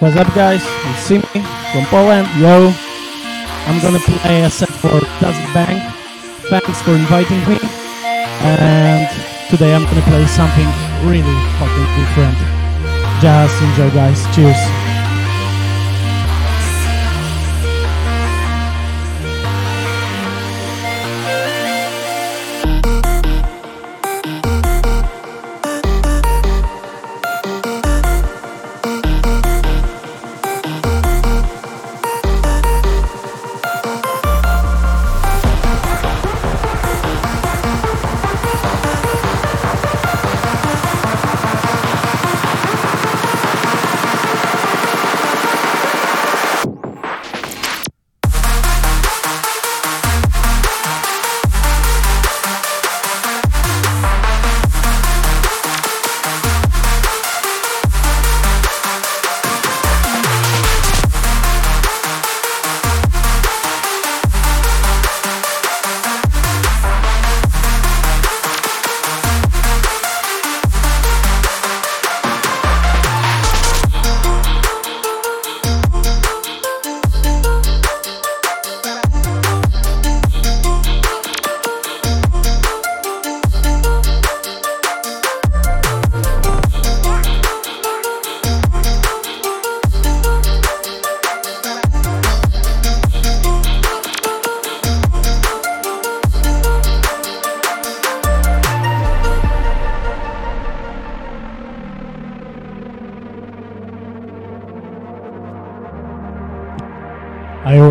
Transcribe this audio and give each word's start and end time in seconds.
What's 0.00 0.16
up, 0.16 0.34
guys? 0.34 0.62
It's 0.64 1.00
Simi 1.00 1.20
from 1.20 1.84
Poland. 1.92 2.26
Yo, 2.40 2.72
I'm 3.68 3.82
gonna 3.82 3.98
play 3.98 4.40
a 4.44 4.48
set 4.48 4.70
for 4.70 4.88
DoesitBANG. 5.20 5.76
Thanks 6.48 6.80
for 6.80 6.92
inviting 6.92 7.36
me. 7.44 7.58
And 8.40 9.04
today 9.50 9.74
I'm 9.74 9.84
gonna 9.84 10.00
play 10.08 10.24
something 10.24 10.64
really 11.04 11.36
fucking 11.60 11.88
different. 12.00 12.38
Just 13.20 13.60
enjoy, 13.60 13.90
guys. 13.90 14.24
Cheers. 14.34 14.89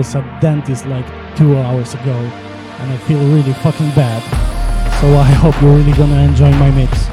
Was 0.10 0.16
at 0.16 0.42
dentist 0.42 0.86
like 0.88 1.06
two 1.36 1.56
hours 1.58 1.94
ago 1.94 2.16
and 2.80 2.92
I 2.92 2.98
feel 2.98 3.20
really 3.20 3.54
fucking 3.54 3.90
bad. 3.90 4.24
So 5.02 5.08
I 5.16 5.32
hope 5.32 5.60
you're 5.62 5.76
really 5.76 5.94
gonna 5.94 6.22
enjoy 6.24 6.52
my 6.52 6.72
mix. 6.72 7.09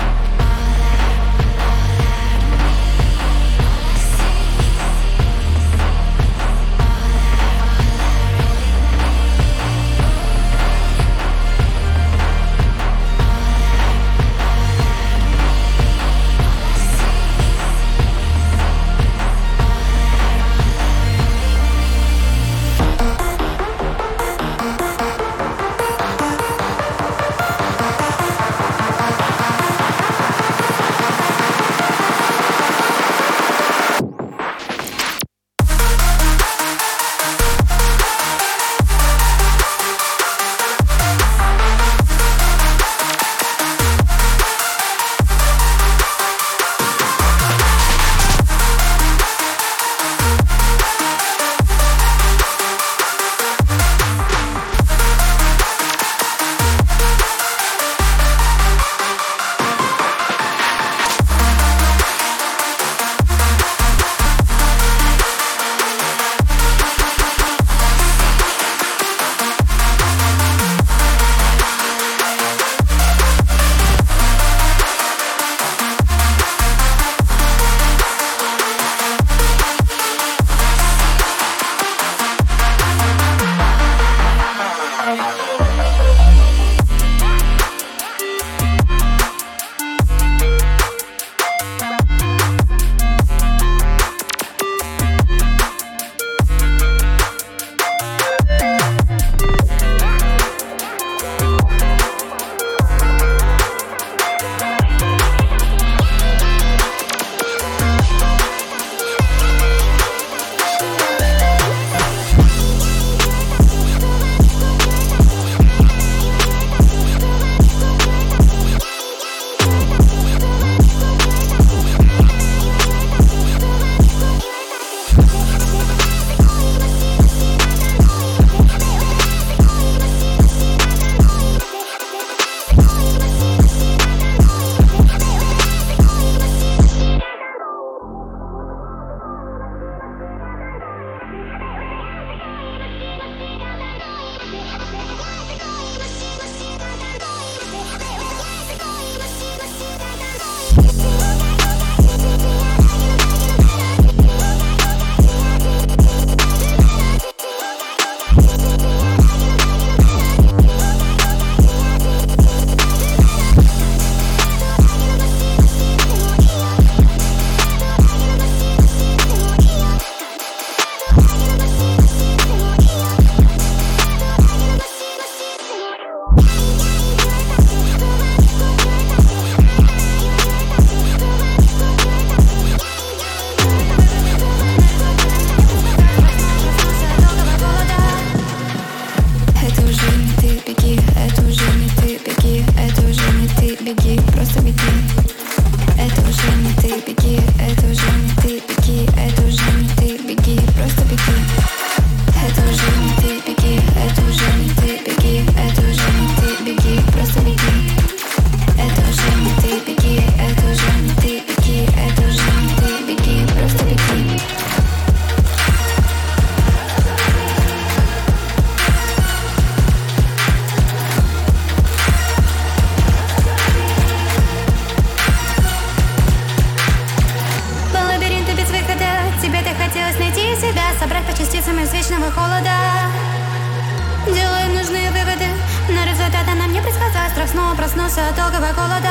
Снова 237.46 237.74
проснулся 237.74 238.28
от 238.28 238.36
долгого 238.36 238.72
голода 238.72 239.10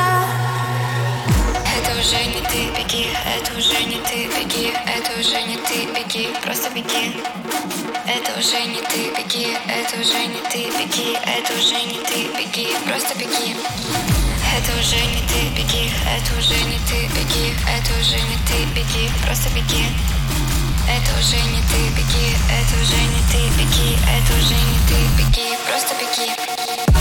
это 1.86 2.00
уже 2.00 2.24
не 2.26 2.40
ты, 2.42 2.70
беги, 2.76 3.08
это 3.24 3.56
уже 3.56 3.84
не 3.84 3.98
ты, 4.00 4.26
беги, 4.28 4.72
это 4.86 5.20
уже 5.20 5.42
не 5.42 5.56
ты, 5.56 5.86
беги, 5.94 6.28
просто 6.42 6.70
беги. 6.70 7.16
Это 8.06 8.38
уже 8.38 8.60
не 8.66 8.80
ты, 8.82 9.10
беги, 9.16 9.56
это 9.68 10.00
уже 10.00 10.26
не 10.26 10.40
ты, 10.50 10.70
беги, 10.76 11.16
это 11.24 11.52
уже 11.54 11.80
не 11.84 11.98
ты, 12.04 12.26
беги, 12.36 12.68
просто 12.86 13.14
беги. 13.18 13.56
Это 14.56 14.72
уже 14.80 14.96
не 14.96 15.22
ты, 15.28 15.48
беги, 15.56 15.92
это 16.06 16.38
уже 16.38 16.58
не 16.64 16.78
ты, 16.88 17.08
беги, 17.14 17.54
это 17.66 17.92
уже 18.00 18.16
не 18.16 18.36
ты, 18.46 18.64
беги, 18.74 19.10
просто 19.24 19.48
беги. 19.50 19.86
Это 20.88 21.18
уже 21.18 21.36
не 21.36 21.60
ты, 21.70 21.80
беги, 21.96 22.36
это 22.50 22.74
уже 22.82 23.00
не 23.14 23.22
ты, 23.30 23.40
беги, 23.58 23.98
это 24.16 24.32
уже 24.38 24.54
не 24.54 24.78
ты, 24.88 24.98
беги, 25.18 25.56
просто 25.66 25.94
беги. 26.00 26.96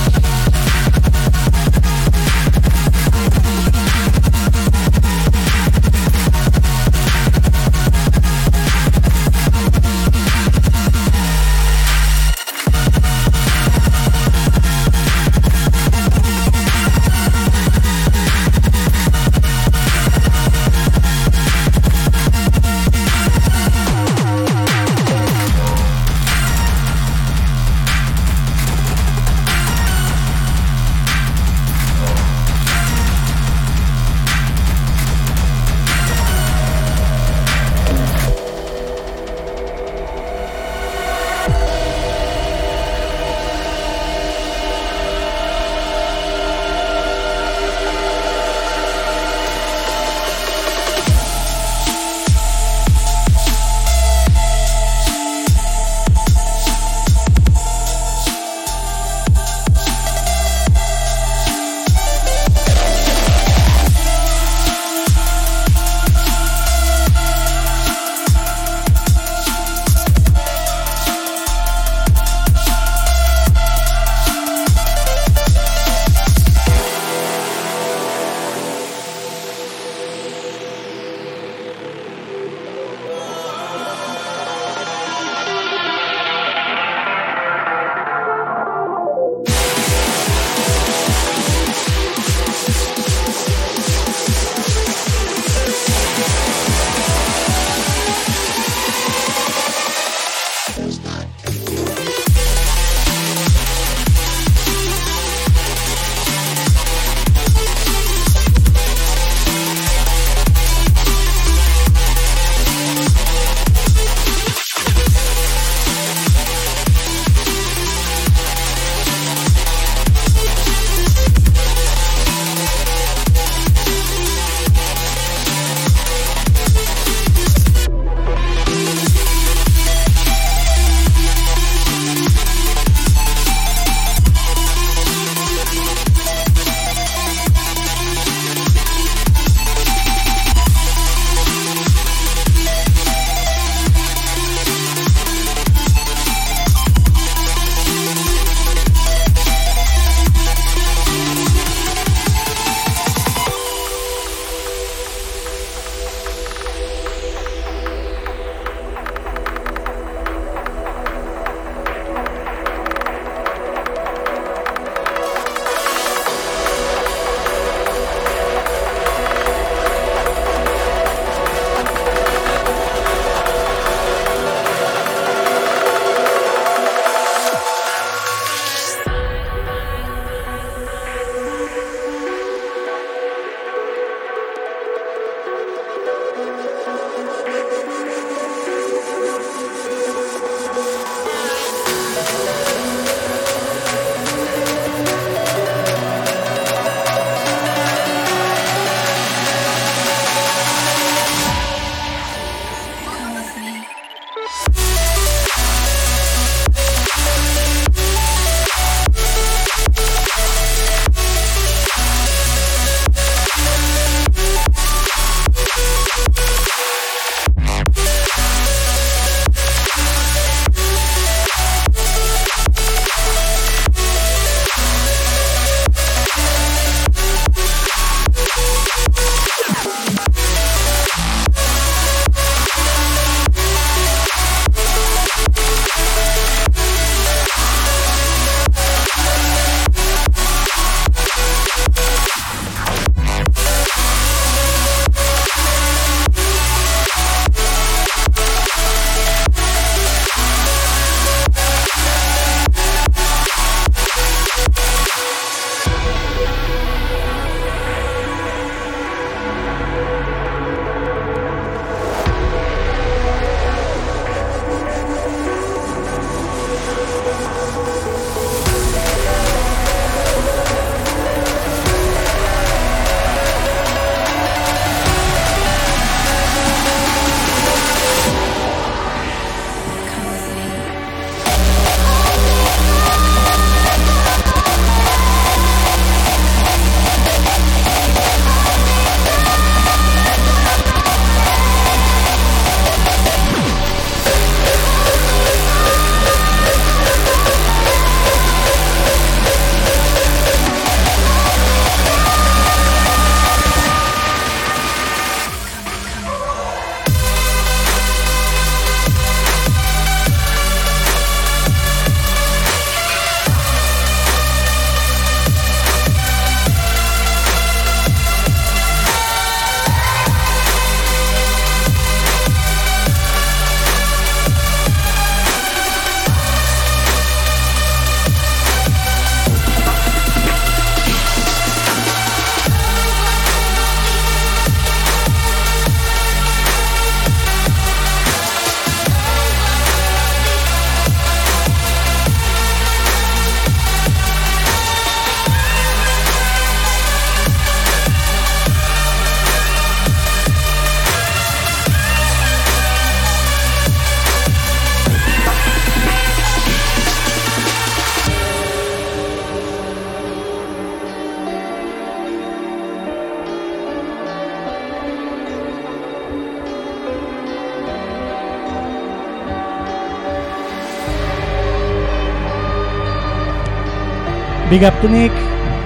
Big 374.75 374.83
up 374.83 374.99
to 374.99 375.07
Nick. 375.07 375.31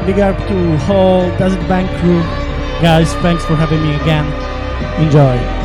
Big 0.07 0.17
up 0.17 0.35
to 0.47 0.77
whole 0.77 1.29
DoesitBANG 1.37 1.87
crew. 1.99 2.23
Guys, 2.81 3.13
thanks 3.21 3.45
for 3.45 3.55
having 3.55 3.83
me 3.83 3.93
again. 3.93 4.25
Enjoy. 4.99 5.58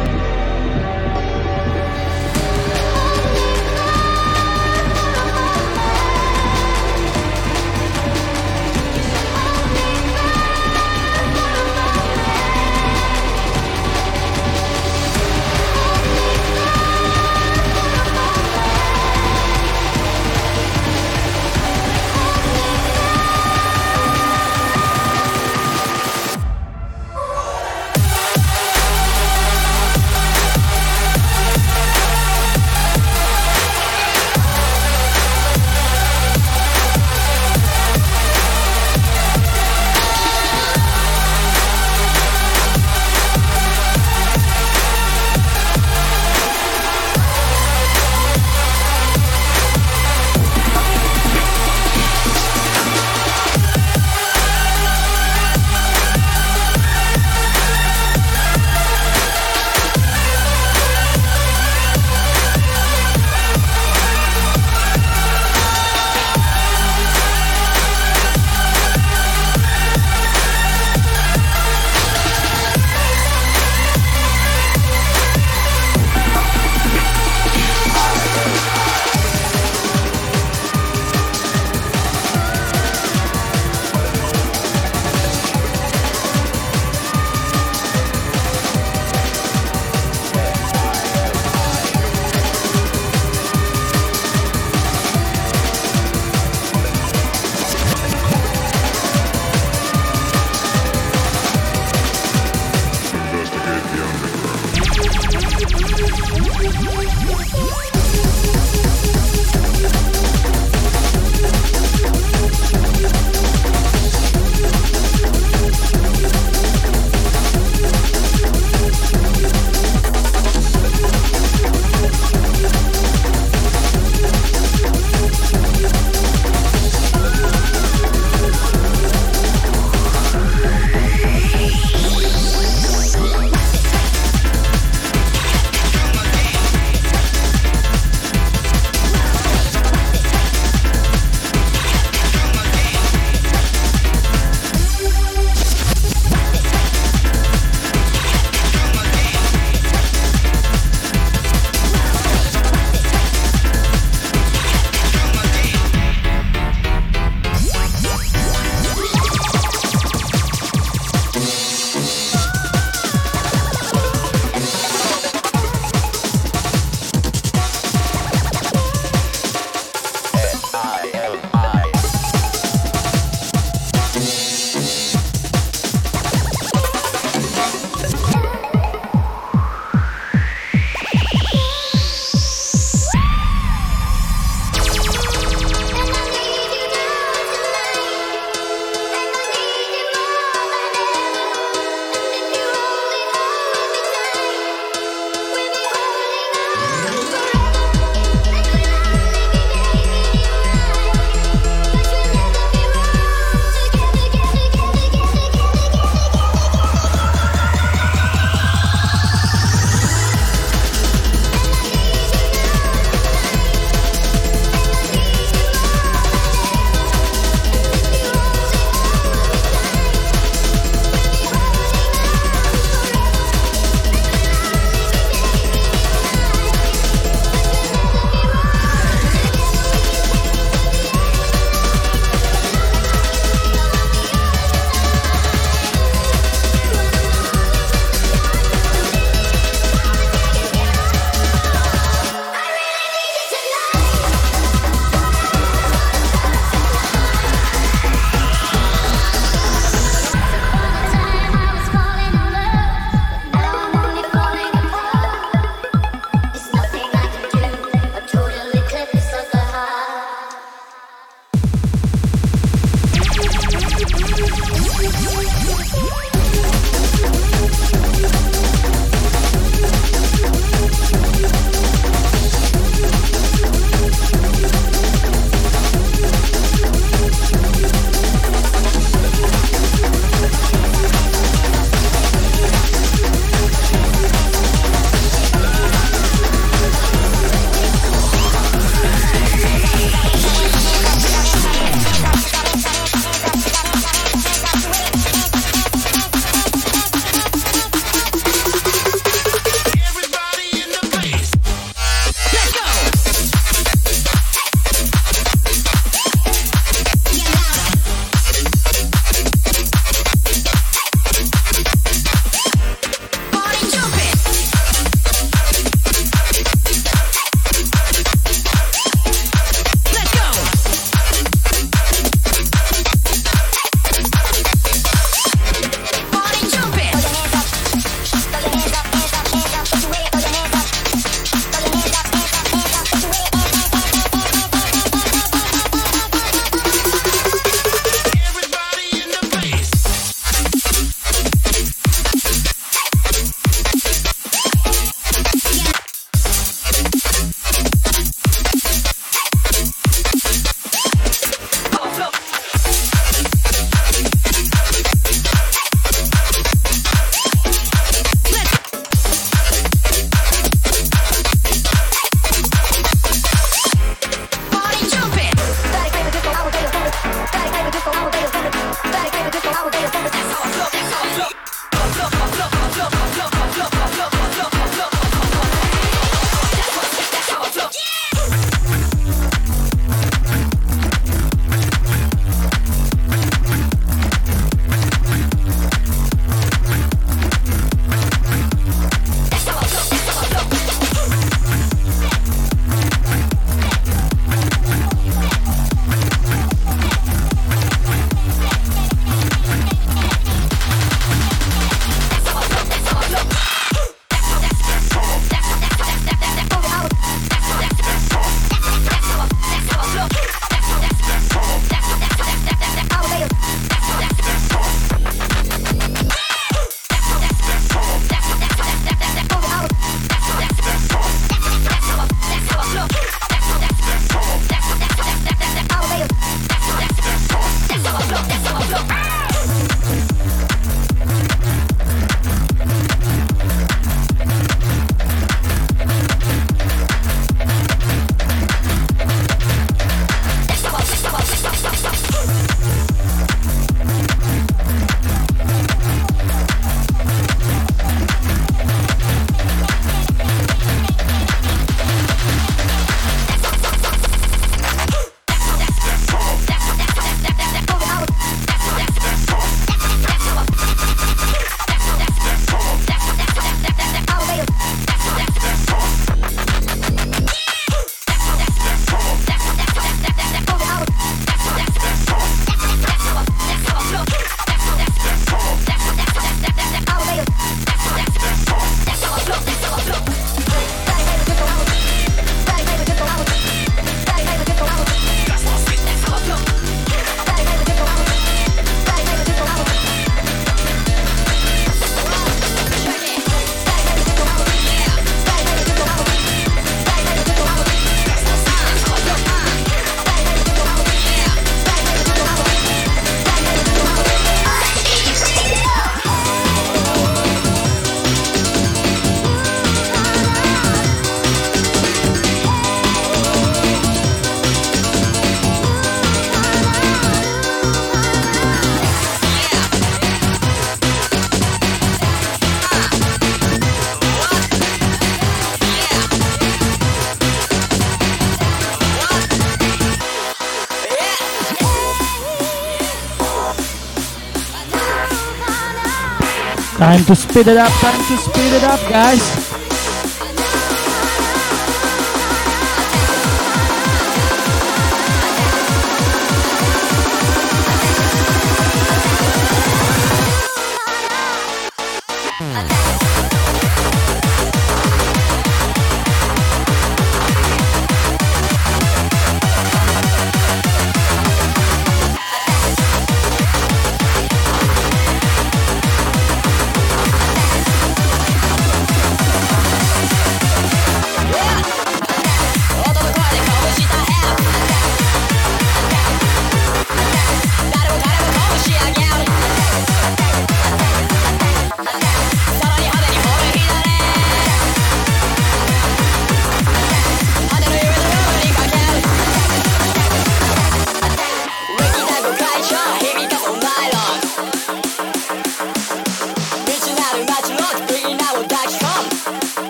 Time 537.15 537.25
to 537.27 537.37
speed 537.37 537.69
it 537.69 537.77
up, 537.77 537.93
time 538.01 538.21
to 538.27 538.37
speed 538.37 538.73
it 538.73 538.83
up, 538.83 538.99
guys. 539.09 539.64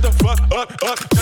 shut 0.00 0.12
the 0.12 0.24
fuck 0.24 0.40
up, 0.52 0.82
up. 0.82 1.17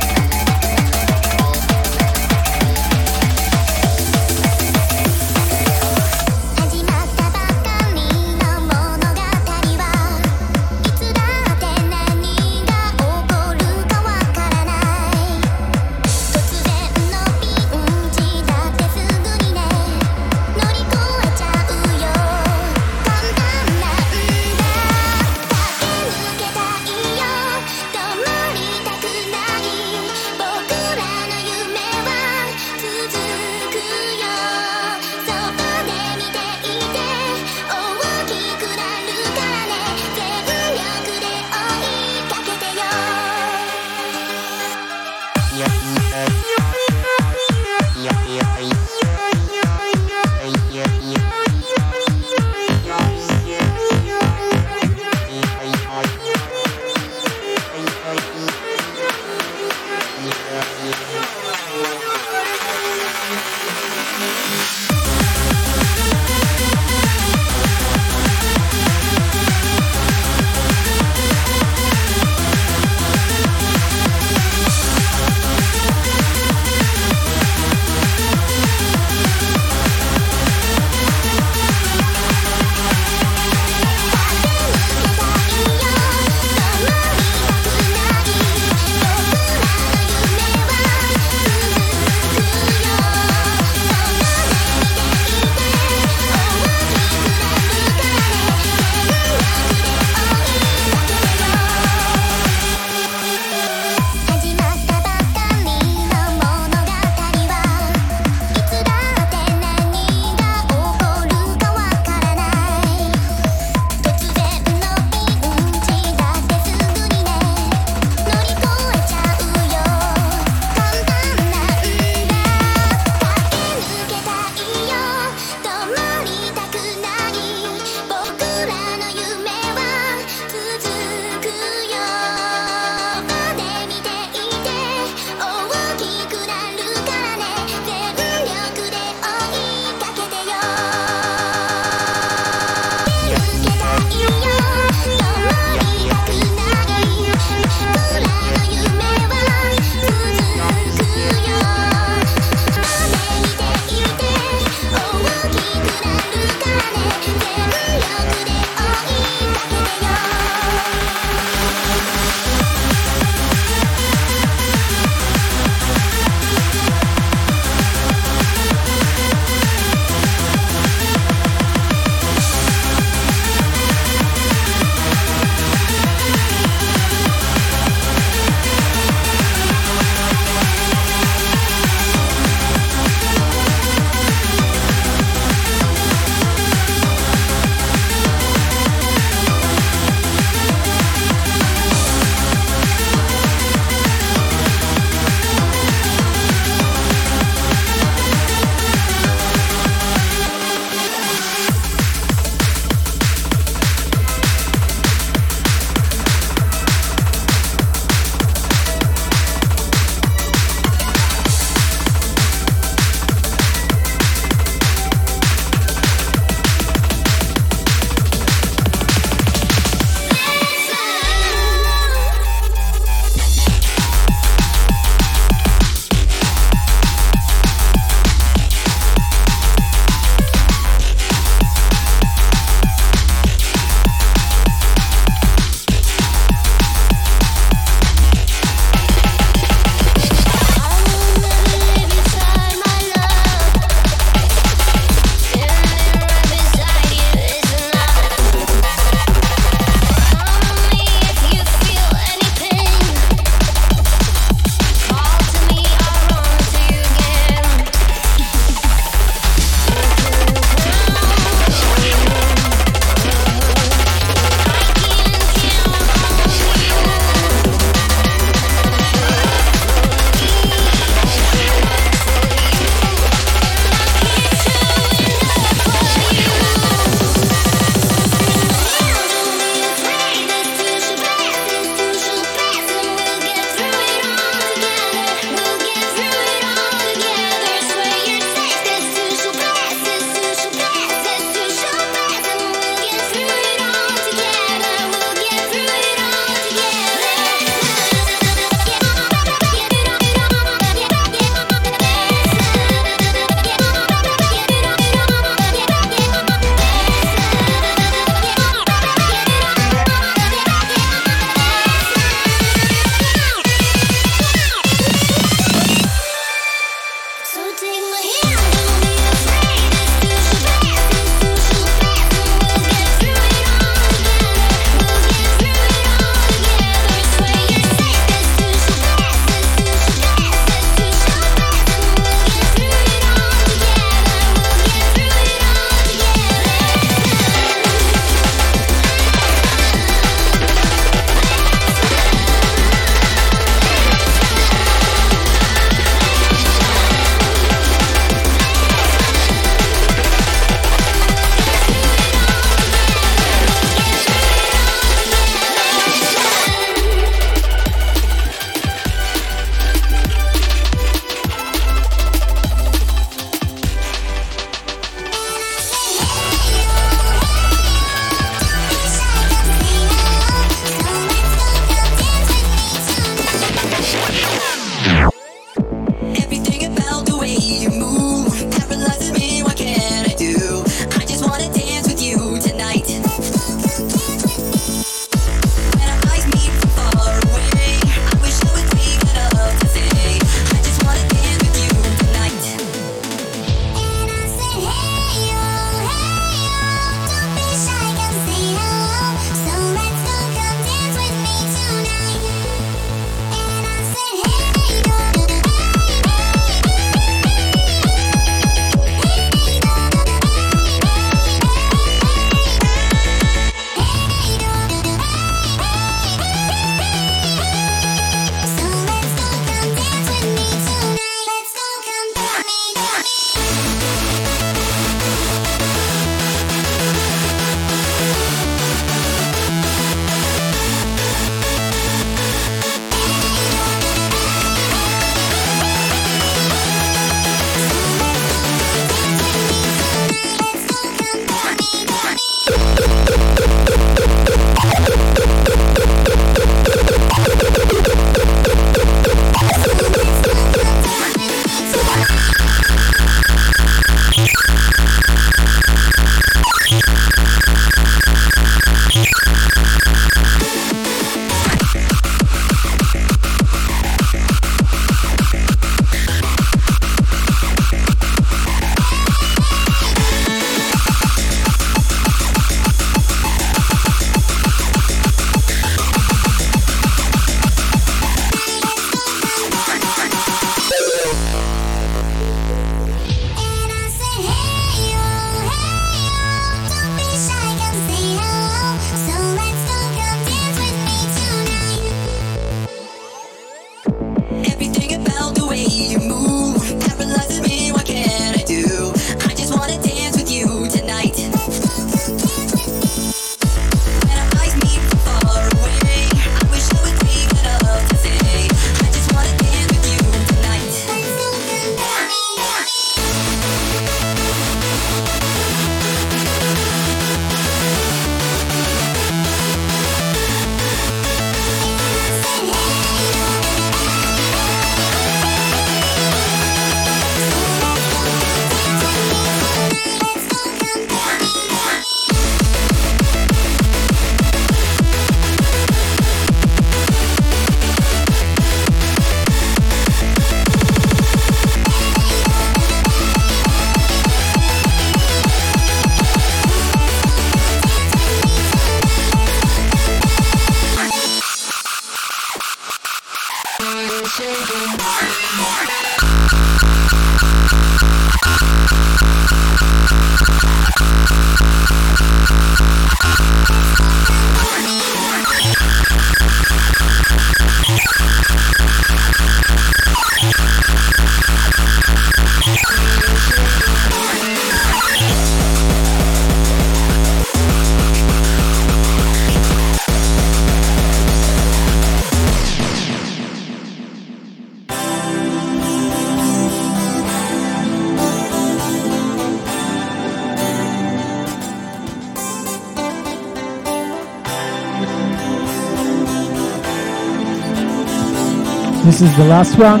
this 599.20 599.30
is 599.32 599.36
the 599.36 599.44
last 599.44 599.78
one. 599.78 600.00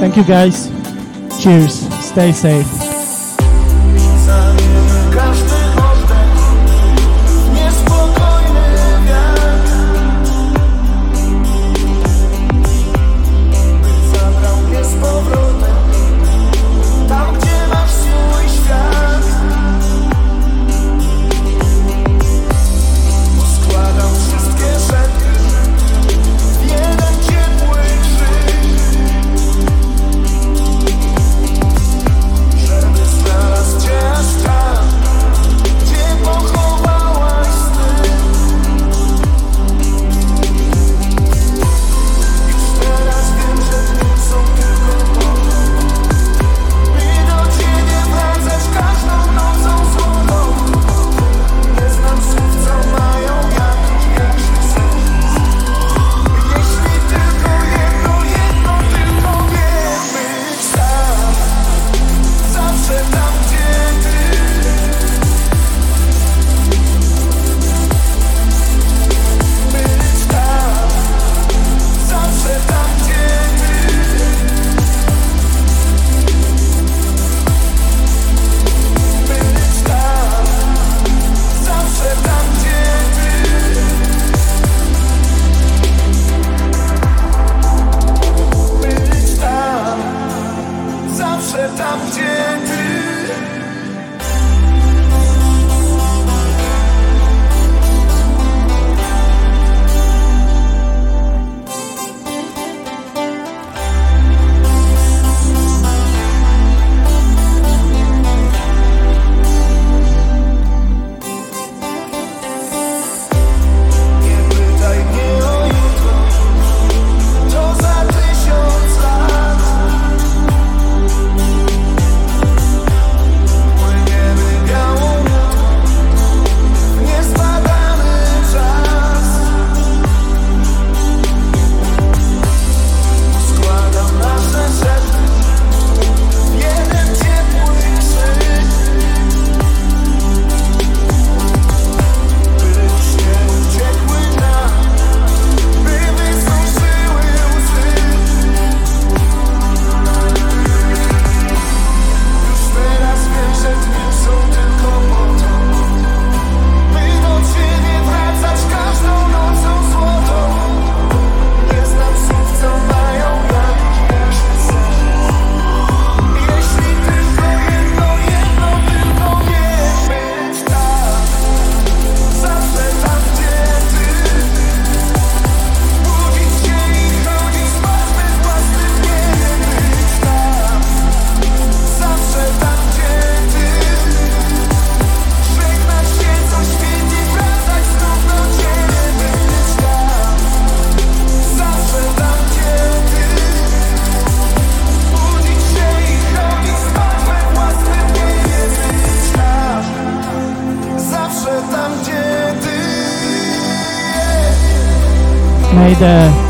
Thank 0.00 0.16
you 0.16 0.24
guys. 0.24 0.68
Cheers. 1.40 1.88
Stay 2.04 2.32
safe. 2.32 2.77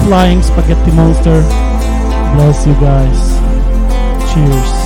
Flying 0.08 0.42
Spaghetti 0.42 0.90
Monster. 0.92 1.42
Bless 2.32 2.66
you 2.66 2.72
guys. 2.80 3.36
Cheers. 4.32 4.77